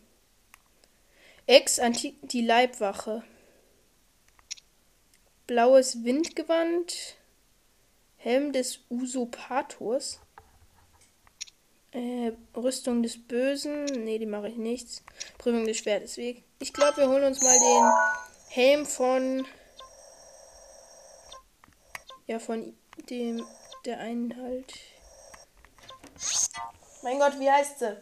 Ex 1.48 1.80
Antik 1.80 2.16
die 2.24 2.42
Leibwache. 2.42 3.24
Blaues 5.48 6.04
Windgewand. 6.04 7.16
Helm 8.18 8.52
des 8.52 8.80
Usurpators. 8.90 10.20
Äh, 11.92 12.34
Rüstung 12.56 13.04
des 13.04 13.26
Bösen. 13.26 13.86
Ne, 13.86 14.20
die 14.20 14.26
mache 14.26 14.50
ich 14.50 14.58
nichts. 14.58 15.04
Prüfung 15.38 15.66
des 15.66 15.78
Schwertes. 15.78 16.18
Ich 16.18 16.74
glaube, 16.74 16.98
wir 16.98 17.08
holen 17.08 17.24
uns 17.24 17.42
mal 17.42 17.58
den 17.58 17.92
Helm 18.50 18.86
von. 18.86 19.48
Ja, 22.28 22.40
von 22.40 22.76
dem. 23.10 23.46
Der 23.86 24.00
einen 24.00 24.36
halt. 24.36 24.74
Mein 27.04 27.20
Gott, 27.20 27.40
wie 27.40 27.50
heißt 27.50 27.80
sie? 27.80 27.98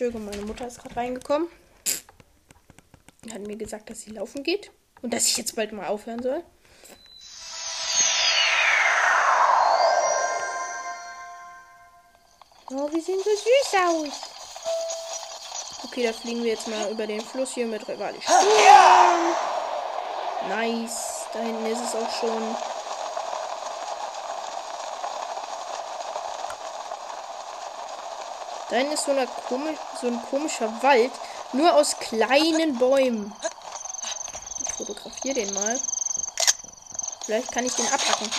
Entschuldigung, 0.00 0.30
meine 0.30 0.46
Mutter 0.46 0.66
ist 0.66 0.80
gerade 0.80 0.96
reingekommen. 0.96 1.46
Und 3.22 3.34
hat 3.34 3.42
mir 3.42 3.56
gesagt, 3.56 3.90
dass 3.90 4.00
sie 4.00 4.12
laufen 4.12 4.42
geht. 4.42 4.72
Und 5.02 5.12
dass 5.12 5.26
ich 5.26 5.36
jetzt 5.36 5.54
bald 5.54 5.72
mal 5.72 5.88
aufhören 5.88 6.22
soll. 6.22 6.42
Oh, 12.70 12.90
wir 12.90 13.02
sehen 13.02 13.18
so 13.22 13.28
süß 13.28 13.74
aus. 13.88 14.14
Okay, 15.84 16.04
da 16.04 16.14
fliegen 16.14 16.44
wir 16.44 16.52
jetzt 16.52 16.68
mal 16.68 16.90
über 16.90 17.06
den 17.06 17.20
Fluss 17.20 17.52
hier 17.52 17.66
mit 17.66 17.86
Rivalisch. 17.86 18.24
Nice. 20.48 21.26
Da 21.34 21.40
hinten 21.40 21.66
ist 21.66 21.82
es 21.82 21.94
auch 21.94 22.20
schon. 22.20 22.56
Da 28.70 28.76
hinten 28.76 28.92
ist 28.92 29.04
so, 29.04 29.10
eine 29.10 29.26
komisch, 29.48 29.78
so 30.00 30.06
ein 30.06 30.22
komischer 30.30 30.82
Wald. 30.82 31.10
Nur 31.52 31.74
aus 31.74 31.96
kleinen 31.98 32.78
Bäumen. 32.78 33.34
Ich 34.64 34.72
fotografiere 34.72 35.34
den 35.34 35.52
mal. 35.52 35.80
Vielleicht 37.24 37.50
kann 37.50 37.66
ich 37.66 37.74
den 37.74 37.86
abhacken. 37.92 38.30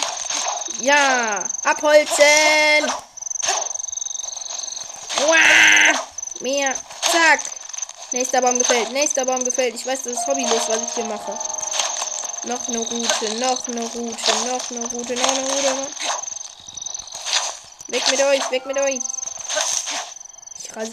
Ja, 0.79 1.43
abholzen. 1.63 2.91
Mehr. 6.41 6.73
Zack. 7.11 7.41
Nächster 8.11 8.41
Baum 8.41 8.57
gefällt. 8.57 8.91
Nächster 8.91 9.25
Baum 9.25 9.43
gefällt. 9.43 9.75
Ich 9.75 9.85
weiß, 9.85 10.03
das 10.03 10.13
ist 10.13 10.27
hobbylos, 10.27 10.67
was 10.67 10.81
ich 10.81 10.93
hier 10.95 11.05
mache. 11.05 11.37
Noch 12.43 12.67
eine 12.67 12.79
Route, 12.79 13.35
noch 13.35 13.67
eine 13.67 13.81
Route, 13.81 14.31
noch 14.47 14.71
eine 14.71 14.85
Route, 14.87 15.13
noch 15.13 15.27
eine 15.27 15.43
Route. 15.43 15.87
Weg 17.87 18.09
mit 18.09 18.21
euch, 18.23 18.51
weg 18.51 18.65
mit 18.65 18.79
euch. 18.79 19.01
Ich 20.71 20.77
ras 20.77 20.89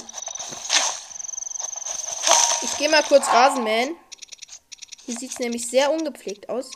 Ich 2.62 2.76
gehe 2.78 2.88
mal 2.88 3.04
kurz 3.04 3.28
Rasenmähen. 3.28 3.96
Hier 5.04 5.16
sieht 5.16 5.30
es 5.30 5.38
nämlich 5.38 5.68
sehr 5.68 5.92
ungepflegt 5.92 6.48
aus. 6.48 6.70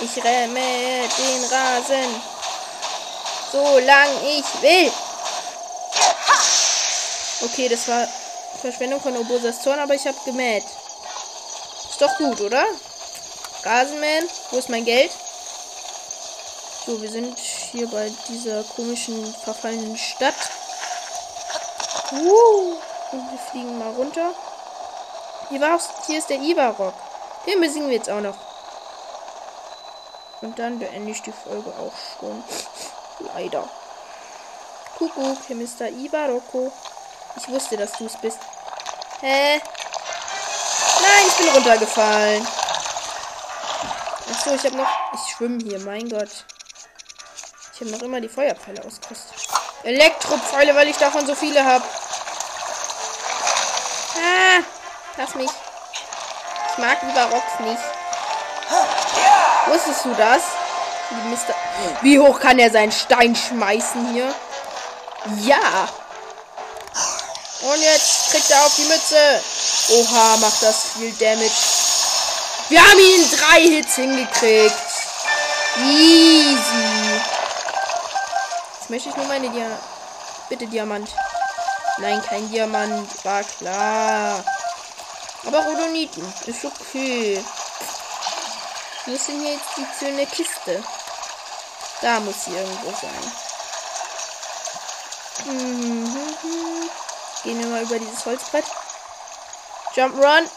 Ich 0.00 0.24
remme 0.24 1.08
den 1.18 1.44
Rasen. 1.44 2.22
So 3.52 3.78
lang 3.78 4.08
ich 4.24 4.62
will. 4.62 4.92
Okay, 7.42 7.68
das 7.68 7.86
war 7.88 8.08
Verschwendung 8.60 9.00
von 9.00 9.16
Obosas 9.16 9.62
Zorn, 9.62 9.78
aber 9.78 9.94
ich 9.94 10.06
habe 10.06 10.18
gemäht. 10.24 10.64
Doch 12.00 12.16
gut, 12.16 12.40
oder? 12.40 12.64
Rasenman, 13.62 14.24
wo 14.50 14.56
ist 14.56 14.70
mein 14.70 14.86
Geld? 14.86 15.10
So, 16.86 17.00
wir 17.02 17.10
sind 17.10 17.38
hier 17.38 17.86
bei 17.88 18.10
dieser 18.26 18.64
komischen, 18.64 19.34
verfallenen 19.44 19.98
Stadt. 19.98 20.34
Uh, 22.12 22.76
und 23.12 23.30
wir 23.30 23.38
fliegen 23.50 23.78
mal 23.78 23.92
runter. 23.92 24.34
Hier, 25.50 25.60
war's, 25.60 25.90
hier 26.06 26.18
ist 26.18 26.30
der 26.30 26.40
Ivarok. 26.40 26.94
Den 27.46 27.60
besiegen 27.60 27.88
wir 27.88 27.96
jetzt 27.96 28.08
auch 28.08 28.22
noch. 28.22 28.36
Und 30.40 30.58
dann 30.58 30.78
beende 30.78 31.10
ich 31.10 31.20
die 31.20 31.32
Folge 31.32 31.68
auch 31.68 31.92
schon. 32.18 32.42
Leider. 33.34 33.68
Kuckuck, 34.96 35.36
hier 35.46 35.56
Mr. 35.56 35.88
Ibaroko. 35.88 36.72
Ich 37.36 37.46
wusste, 37.48 37.76
dass 37.76 37.92
du 37.92 38.06
es 38.06 38.16
bist. 38.16 38.38
Hä? 39.20 39.60
Nein, 41.02 41.26
ich 41.26 41.34
bin 41.36 41.48
Ich 47.74 47.80
habe 47.80 47.90
noch 47.90 48.02
immer 48.02 48.20
die 48.20 48.28
Feuerpfeile 48.28 48.84
ausgerüstet. 48.84 49.34
Elektropfeile, 49.82 50.74
weil 50.74 50.88
ich 50.88 50.96
davon 50.96 51.26
so 51.26 51.34
viele 51.34 51.64
habe. 51.64 51.84
Ah, 54.16 54.62
lass 55.16 55.34
mich. 55.34 55.50
Ich 56.72 56.78
mag 56.78 56.98
lieber 57.02 57.24
Rocks 57.24 57.60
nicht. 57.60 57.80
Wusstest 59.66 60.04
du 60.04 60.14
das? 60.14 60.42
Mister 61.28 61.54
Wie 62.02 62.18
hoch 62.20 62.38
kann 62.38 62.58
er 62.58 62.70
seinen 62.70 62.92
Stein 62.92 63.34
schmeißen 63.34 64.12
hier? 64.12 64.32
Ja. 65.38 65.88
Und 67.62 67.82
jetzt 67.82 68.30
kriegt 68.30 68.50
er 68.50 68.64
auf 68.64 68.74
die 68.76 68.84
Mütze. 68.84 69.42
Oha, 69.90 70.36
macht 70.36 70.62
das 70.62 70.92
viel 70.96 71.12
Damage. 71.12 71.50
Wir 72.68 72.80
haben 72.80 73.00
ihn 73.00 73.30
drei 73.36 73.60
Hits 73.62 73.96
hingekriegt. 73.96 74.74
Easy. 75.78 77.20
Jetzt 78.78 78.90
möchte 78.90 79.08
ich 79.08 79.16
nur 79.16 79.26
meine 79.26 79.50
Dia 79.50 79.78
Bitte 80.48 80.66
Diamant. 80.66 81.08
Nein, 81.98 82.22
kein 82.22 82.50
Diamant. 82.50 83.24
War 83.24 83.42
klar. 83.44 84.44
Aber 85.46 85.64
Rodoniten. 85.64 86.24
Ist 86.46 86.64
okay. 86.64 87.44
Wo 89.06 89.12
denn 89.12 89.40
hier 89.40 89.52
jetzt 89.52 89.76
die 89.76 89.86
schöne 89.98 90.26
Kiste? 90.26 90.82
Da 92.00 92.20
muss 92.20 92.44
sie 92.44 92.52
irgendwo 92.52 92.90
sein. 92.90 93.32
Mhm. 95.46 96.90
Gehen 97.44 97.58
wir 97.60 97.66
mal 97.66 97.82
über 97.82 97.98
dieses 97.98 98.24
Holzbrett. 98.26 98.64
Jump 99.94 100.14
Run. 100.16 100.48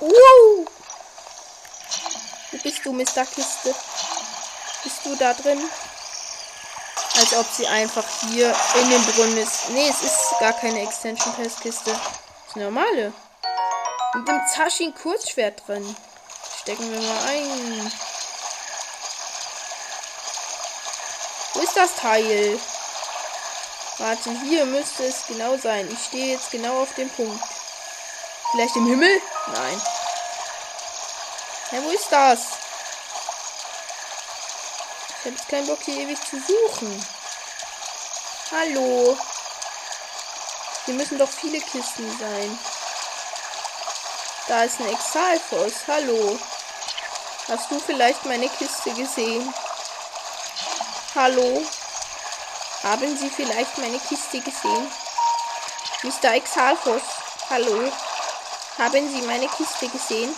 Uh. 0.00 0.66
Wo 2.50 2.58
bist 2.62 2.84
du, 2.84 2.92
Mr. 2.92 3.24
Kiste? 3.24 3.74
Bist 4.84 5.04
du 5.04 5.16
da 5.16 5.32
drin? 5.32 5.62
Als 7.18 7.34
ob 7.34 7.46
sie 7.50 7.66
einfach 7.66 8.04
hier 8.28 8.54
in 8.80 8.90
dem 8.90 9.04
Brunnen 9.06 9.38
ist. 9.38 9.70
Nee, 9.70 9.88
es 9.88 10.02
ist 10.02 10.38
gar 10.38 10.52
keine 10.52 10.82
Extension 10.82 11.34
Pass 11.34 11.58
Kiste. 11.60 11.90
Das 11.90 12.00
ist 12.48 12.56
normale. 12.56 13.12
Mit 14.14 14.28
dem 14.28 14.40
Zaschin 14.54 14.94
Kurzschwert 14.94 15.66
drin. 15.66 15.96
Stecken 16.60 16.90
wir 16.92 17.00
mal 17.00 17.22
ein. 17.28 17.92
Wo 21.54 21.60
ist 21.60 21.76
das 21.76 21.94
Teil? 21.96 22.60
Warte, 23.96 24.30
hier 24.42 24.64
müsste 24.66 25.04
es 25.04 25.26
genau 25.26 25.56
sein. 25.56 25.88
Ich 25.90 26.06
stehe 26.06 26.34
jetzt 26.34 26.50
genau 26.50 26.82
auf 26.82 26.94
dem 26.94 27.08
Punkt. 27.10 27.42
Vielleicht 28.50 28.76
im 28.76 28.86
Himmel? 28.86 29.20
Nein. 29.48 29.82
Ja, 31.70 31.84
wo 31.84 31.90
ist 31.90 32.10
das? 32.10 32.40
Ich 35.08 35.26
habe 35.26 35.34
jetzt 35.36 35.48
keinen 35.48 35.66
Bock, 35.66 35.80
hier 35.84 35.98
ewig 35.98 36.18
zu 36.20 36.40
suchen. 36.40 37.06
Hallo. 38.50 39.18
Hier 40.86 40.94
müssen 40.94 41.18
doch 41.18 41.28
viele 41.28 41.60
Kisten 41.60 42.18
sein. 42.18 42.58
Da 44.46 44.62
ist 44.62 44.80
ein 44.80 44.88
Exalfos. 44.88 45.74
Hallo. 45.86 46.38
Hast 47.48 47.70
du 47.70 47.78
vielleicht 47.78 48.24
meine 48.24 48.48
Kiste 48.48 48.90
gesehen? 48.92 49.52
Hallo? 51.14 51.66
Haben 52.82 53.18
Sie 53.18 53.28
vielleicht 53.28 53.76
meine 53.76 53.98
Kiste 53.98 54.40
gesehen? 54.40 54.90
Mr. 56.02 56.34
Exalfos. 56.34 57.02
Hallo? 57.50 57.92
Haben 58.78 59.12
Sie 59.12 59.22
meine 59.22 59.48
Kiste 59.48 59.88
gesehen? 59.88 60.32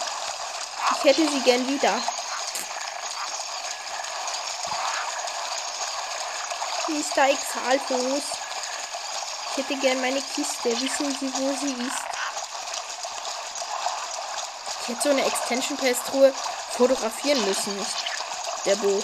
Ich 0.96 1.04
hätte 1.04 1.28
sie 1.28 1.40
gern 1.40 1.68
wieder. 1.68 1.92
Mr. 6.88 7.28
Exalfos. 7.28 8.22
Ich 9.50 9.56
hätte 9.58 9.76
gern 9.76 10.00
meine 10.00 10.22
Kiste. 10.22 10.70
Wissen 10.80 11.14
Sie, 11.20 11.30
wo 11.34 11.54
sie 11.54 11.72
ist? 11.82 12.02
Ich 14.80 14.88
hätte 14.88 15.02
so 15.02 15.10
eine 15.10 15.26
Extension 15.26 15.76
Pass 15.76 15.98
Truhe 16.10 16.32
fotografieren 16.70 17.44
müssen. 17.44 17.86
Der 18.64 18.76
Bo. 18.76 19.02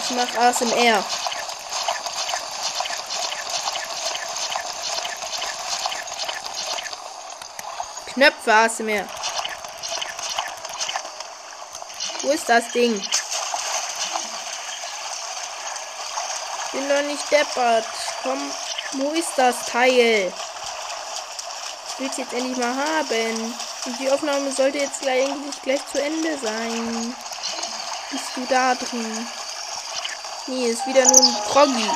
Ich 0.00 0.10
mach 0.10 0.34
ASMR. 0.34 1.04
Knöpfe 8.22 8.54
ASMR. 8.54 9.04
Wo 12.20 12.30
ist 12.30 12.48
das 12.48 12.70
Ding? 12.70 12.92
Bin 16.70 16.88
doch 16.88 17.02
nicht 17.02 17.32
deppert. 17.32 17.84
Komm, 18.22 18.38
wo 18.92 19.10
ist 19.10 19.32
das 19.34 19.66
Teil? 19.66 20.32
Ich 21.88 21.98
will 21.98 22.08
es 22.08 22.16
jetzt 22.18 22.32
endlich 22.32 22.56
mal 22.58 22.72
haben. 22.72 23.54
Und 23.86 23.98
die 23.98 24.08
Aufnahme 24.08 24.52
sollte 24.52 24.78
jetzt 24.78 25.00
gleich, 25.00 25.28
eigentlich 25.28 25.60
gleich 25.62 25.80
zu 25.90 26.00
Ende 26.00 26.38
sein. 26.38 27.16
Bist 28.12 28.36
du 28.36 28.46
da 28.48 28.76
drin? 28.76 29.28
Nee, 30.46 30.68
ist 30.68 30.86
wieder 30.86 31.02
nur 31.06 31.24
ein 31.24 31.42
Proggy. 31.48 31.90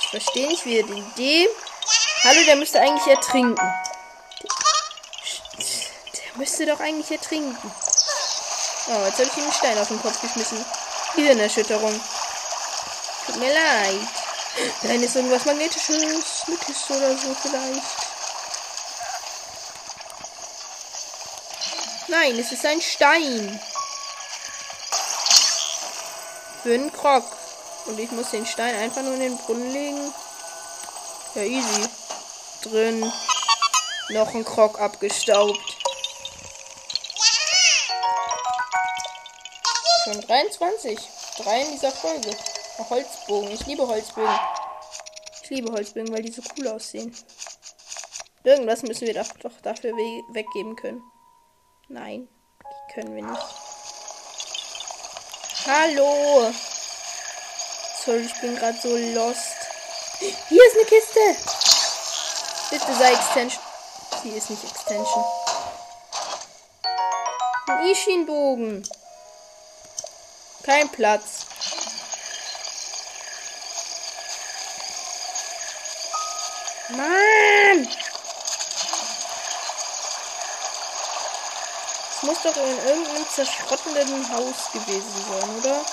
Ich 0.00 0.08
verstehe 0.08 0.48
nicht, 0.48 0.66
wie 0.66 0.80
er 0.80 0.86
den 0.86 1.14
dem. 1.14 1.48
Hallo, 2.24 2.44
der 2.44 2.56
müsste 2.56 2.80
eigentlich 2.80 3.06
ertrinken. 3.06 3.72
Der 6.30 6.38
müsste 6.38 6.66
doch 6.66 6.80
eigentlich 6.80 7.10
ertrinken. 7.10 7.72
Oh, 8.88 9.04
jetzt 9.04 9.18
habe 9.18 9.24
ich 9.24 9.36
ihm 9.36 9.44
einen 9.44 9.52
Stein 9.52 9.78
auf 9.78 9.88
den 9.88 10.00
Kopf 10.00 10.20
geschmissen. 10.20 10.64
Hirnerschütterung. 11.14 12.00
Tut 13.26 13.36
mir 13.36 13.52
leid. 13.52 14.00
Nein, 14.82 15.02
ist 15.02 15.16
irgendwas 15.16 15.44
Magnetisches. 15.44 16.44
Eine 16.46 16.56
Kiste 16.56 16.96
oder 16.96 17.16
so 17.16 17.34
vielleicht. 17.40 17.82
Nein, 22.08 22.38
es 22.38 22.50
ist 22.50 22.66
ein 22.66 22.80
Stein. 22.80 23.60
Für 26.62 26.74
einen 26.74 26.92
Krog. 26.92 27.24
Und 27.86 27.98
ich 27.98 28.10
muss 28.10 28.30
den 28.30 28.46
Stein 28.46 28.74
einfach 28.76 29.02
nur 29.02 29.14
in 29.14 29.20
den 29.20 29.38
Brunnen 29.38 29.72
legen. 29.72 30.12
Ja, 31.34 31.42
easy. 31.42 31.88
Drin. 32.62 33.12
Noch 34.08 34.34
ein 34.34 34.44
Krog 34.44 34.80
abgestaubt. 34.80 35.79
Schon 40.10 40.20
23. 40.22 40.98
Drei 41.38 41.62
in 41.62 41.70
dieser 41.70 41.92
Folge. 41.92 42.30
Holzbogen. 42.88 43.52
Ich 43.52 43.64
liebe 43.66 43.86
Holzbögen. 43.86 44.40
Ich 45.42 45.50
liebe 45.50 45.70
Holzbögen, 45.70 46.12
weil 46.12 46.22
die 46.22 46.32
so 46.32 46.42
cool 46.56 46.66
aussehen. 46.66 47.14
Irgendwas 48.42 48.82
müssen 48.82 49.06
wir 49.06 49.14
doch, 49.14 49.28
doch 49.40 49.52
dafür 49.62 49.92
we 49.92 50.34
weggeben 50.34 50.74
können. 50.74 51.00
Nein, 51.88 52.28
die 52.60 52.94
können 52.94 53.14
wir 53.14 53.22
nicht. 53.22 53.42
Hallo! 55.66 56.52
Sorry, 58.04 58.22
ich 58.22 58.40
bin 58.40 58.56
gerade 58.56 58.78
so 58.78 58.96
lost. 58.96 59.56
Hier 60.18 60.66
ist 60.66 60.76
eine 60.76 60.86
Kiste! 60.86 61.36
Bitte 62.70 62.94
sei 62.98 63.12
Extension. 63.12 63.62
Die 64.24 64.30
ist 64.30 64.50
nicht 64.50 64.64
Extension. 64.64 65.24
Ein 67.68 67.86
Ishin-Bogen. 67.86 68.82
Kein 70.62 70.88
Platz. 70.90 71.46
Mann! 76.90 77.88
Es 82.10 82.22
muss 82.22 82.42
doch 82.42 82.56
in 82.56 82.78
irgendeinem 82.86 83.28
zerschrottenden 83.30 84.28
Haus 84.34 84.70
gewesen 84.72 85.24
sein, 85.28 85.58
oder? 85.58 85.84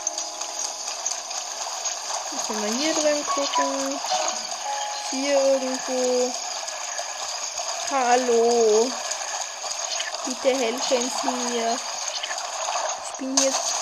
Müssen 2.32 2.62
wir 2.62 2.74
hier 2.78 2.94
drin 2.94 3.26
gucken. 3.26 4.02
Hier 5.12 5.40
irgendwo. 5.40 6.34
Hallo. 7.90 8.92
Bitte 10.26 10.58
helfen 10.58 11.12
Sie 11.22 11.30
mir. 11.54 11.80
Ich 13.10 13.18
bin 13.18 13.38
jetzt 13.38 13.77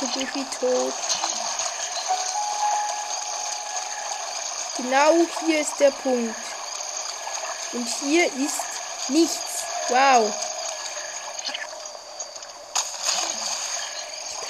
gut 0.00 0.34
wie 0.34 0.44
tot. 0.44 0.94
Genau 4.76 5.12
hier 5.44 5.60
ist 5.60 5.78
der 5.80 5.90
Punkt. 5.90 6.36
Und 7.72 7.88
hier 8.00 8.26
ist 8.26 8.60
nichts. 9.08 9.64
Wow. 9.88 10.32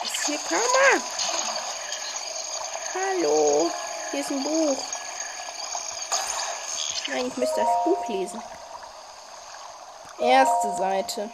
Das 0.01 0.27
hier 0.27 0.39
kann 0.49 0.59
man. 0.59 1.03
Hallo. 2.95 3.71
Hier 4.11 4.21
ist 4.21 4.31
ein 4.31 4.43
Buch. 4.43 4.79
Nein, 7.09 7.29
ich 7.29 7.37
müsste 7.37 7.61
das 7.61 7.85
Buch 7.85 8.09
lesen. 8.09 8.43
Erste 10.19 10.77
Seite. 10.77 11.31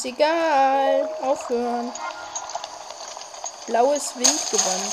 Uns 0.00 0.06
egal. 0.06 1.10
Aufhören. 1.20 1.92
Blaues 3.66 4.16
Windgewand. 4.16 4.92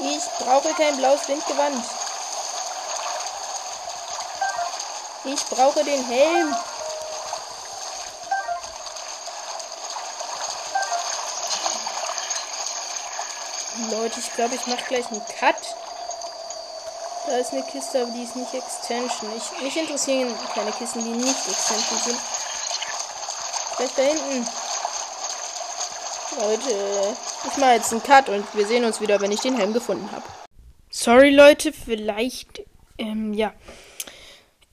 Ich 0.00 0.24
brauche 0.38 0.72
kein 0.72 0.96
blaues 0.96 1.28
Windgewand. 1.28 1.84
Ich 5.24 5.44
brauche 5.44 5.84
den 5.84 6.02
Helm. 6.06 6.56
Leute, 13.90 14.20
ich 14.20 14.32
glaube, 14.32 14.54
ich 14.54 14.66
mache 14.66 14.84
gleich 14.88 15.06
einen 15.08 15.22
Cut. 15.38 15.76
Da 17.26 17.36
ist 17.36 17.52
eine 17.52 17.62
Kiste, 17.64 18.00
aber 18.00 18.10
die 18.12 18.22
ist 18.22 18.36
nicht 18.36 18.54
Extension. 18.54 19.30
Ich, 19.36 19.62
mich 19.62 19.76
interessieren 19.76 20.34
keine 20.54 20.72
Kisten, 20.72 21.04
die 21.04 21.10
nicht 21.10 21.46
Extension 21.46 22.00
sind. 22.06 22.18
Vielleicht 23.82 23.98
da 23.98 24.02
hinten. 24.02 24.46
Leute, 26.38 27.16
ich 27.50 27.56
mache 27.58 27.72
jetzt 27.72 27.92
einen 27.92 28.02
Cut 28.02 28.28
und 28.28 28.44
wir 28.54 28.66
sehen 28.66 28.84
uns 28.84 29.00
wieder, 29.00 29.20
wenn 29.20 29.32
ich 29.32 29.40
den 29.40 29.56
Helm 29.56 29.72
gefunden 29.72 30.08
habe. 30.12 30.22
Sorry, 30.90 31.30
Leute, 31.30 31.72
vielleicht, 31.72 32.62
ähm, 32.98 33.34
ja. 33.34 33.52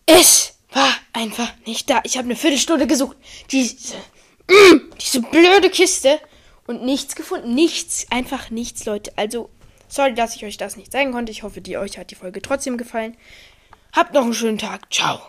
Es 0.06 0.54
war 0.72 0.94
einfach 1.14 1.52
nicht 1.66 1.90
da. 1.90 2.02
Ich 2.04 2.18
habe 2.18 2.26
eine 2.26 2.36
Viertelstunde 2.36 2.86
gesucht. 2.86 3.18
Diese, 3.52 3.96
mm, 4.48 4.92
diese 5.02 5.22
blöde 5.22 5.72
Kiste 5.72 6.20
und 6.68 6.84
nichts 6.84 7.16
gefunden. 7.16 7.56
Nichts, 7.56 8.06
einfach 8.12 8.52
nichts, 8.52 8.86
Leute. 8.86 9.12
Also, 9.16 9.50
sorry, 9.88 10.14
dass 10.14 10.36
ich 10.36 10.46
euch 10.46 10.58
das 10.58 10.76
nicht 10.76 10.92
zeigen 10.92 11.14
konnte. 11.14 11.32
Ich 11.32 11.42
hoffe, 11.42 11.62
die 11.62 11.78
euch 11.78 11.98
hat 11.98 12.12
die 12.12 12.16
Folge 12.16 12.44
trotzdem 12.44 12.78
gefallen. 12.78 13.18
Habt 13.92 14.14
noch 14.14 14.22
einen 14.22 14.36
schönen 14.36 14.60
Tag. 14.60 14.94
Ciao. 14.94 15.20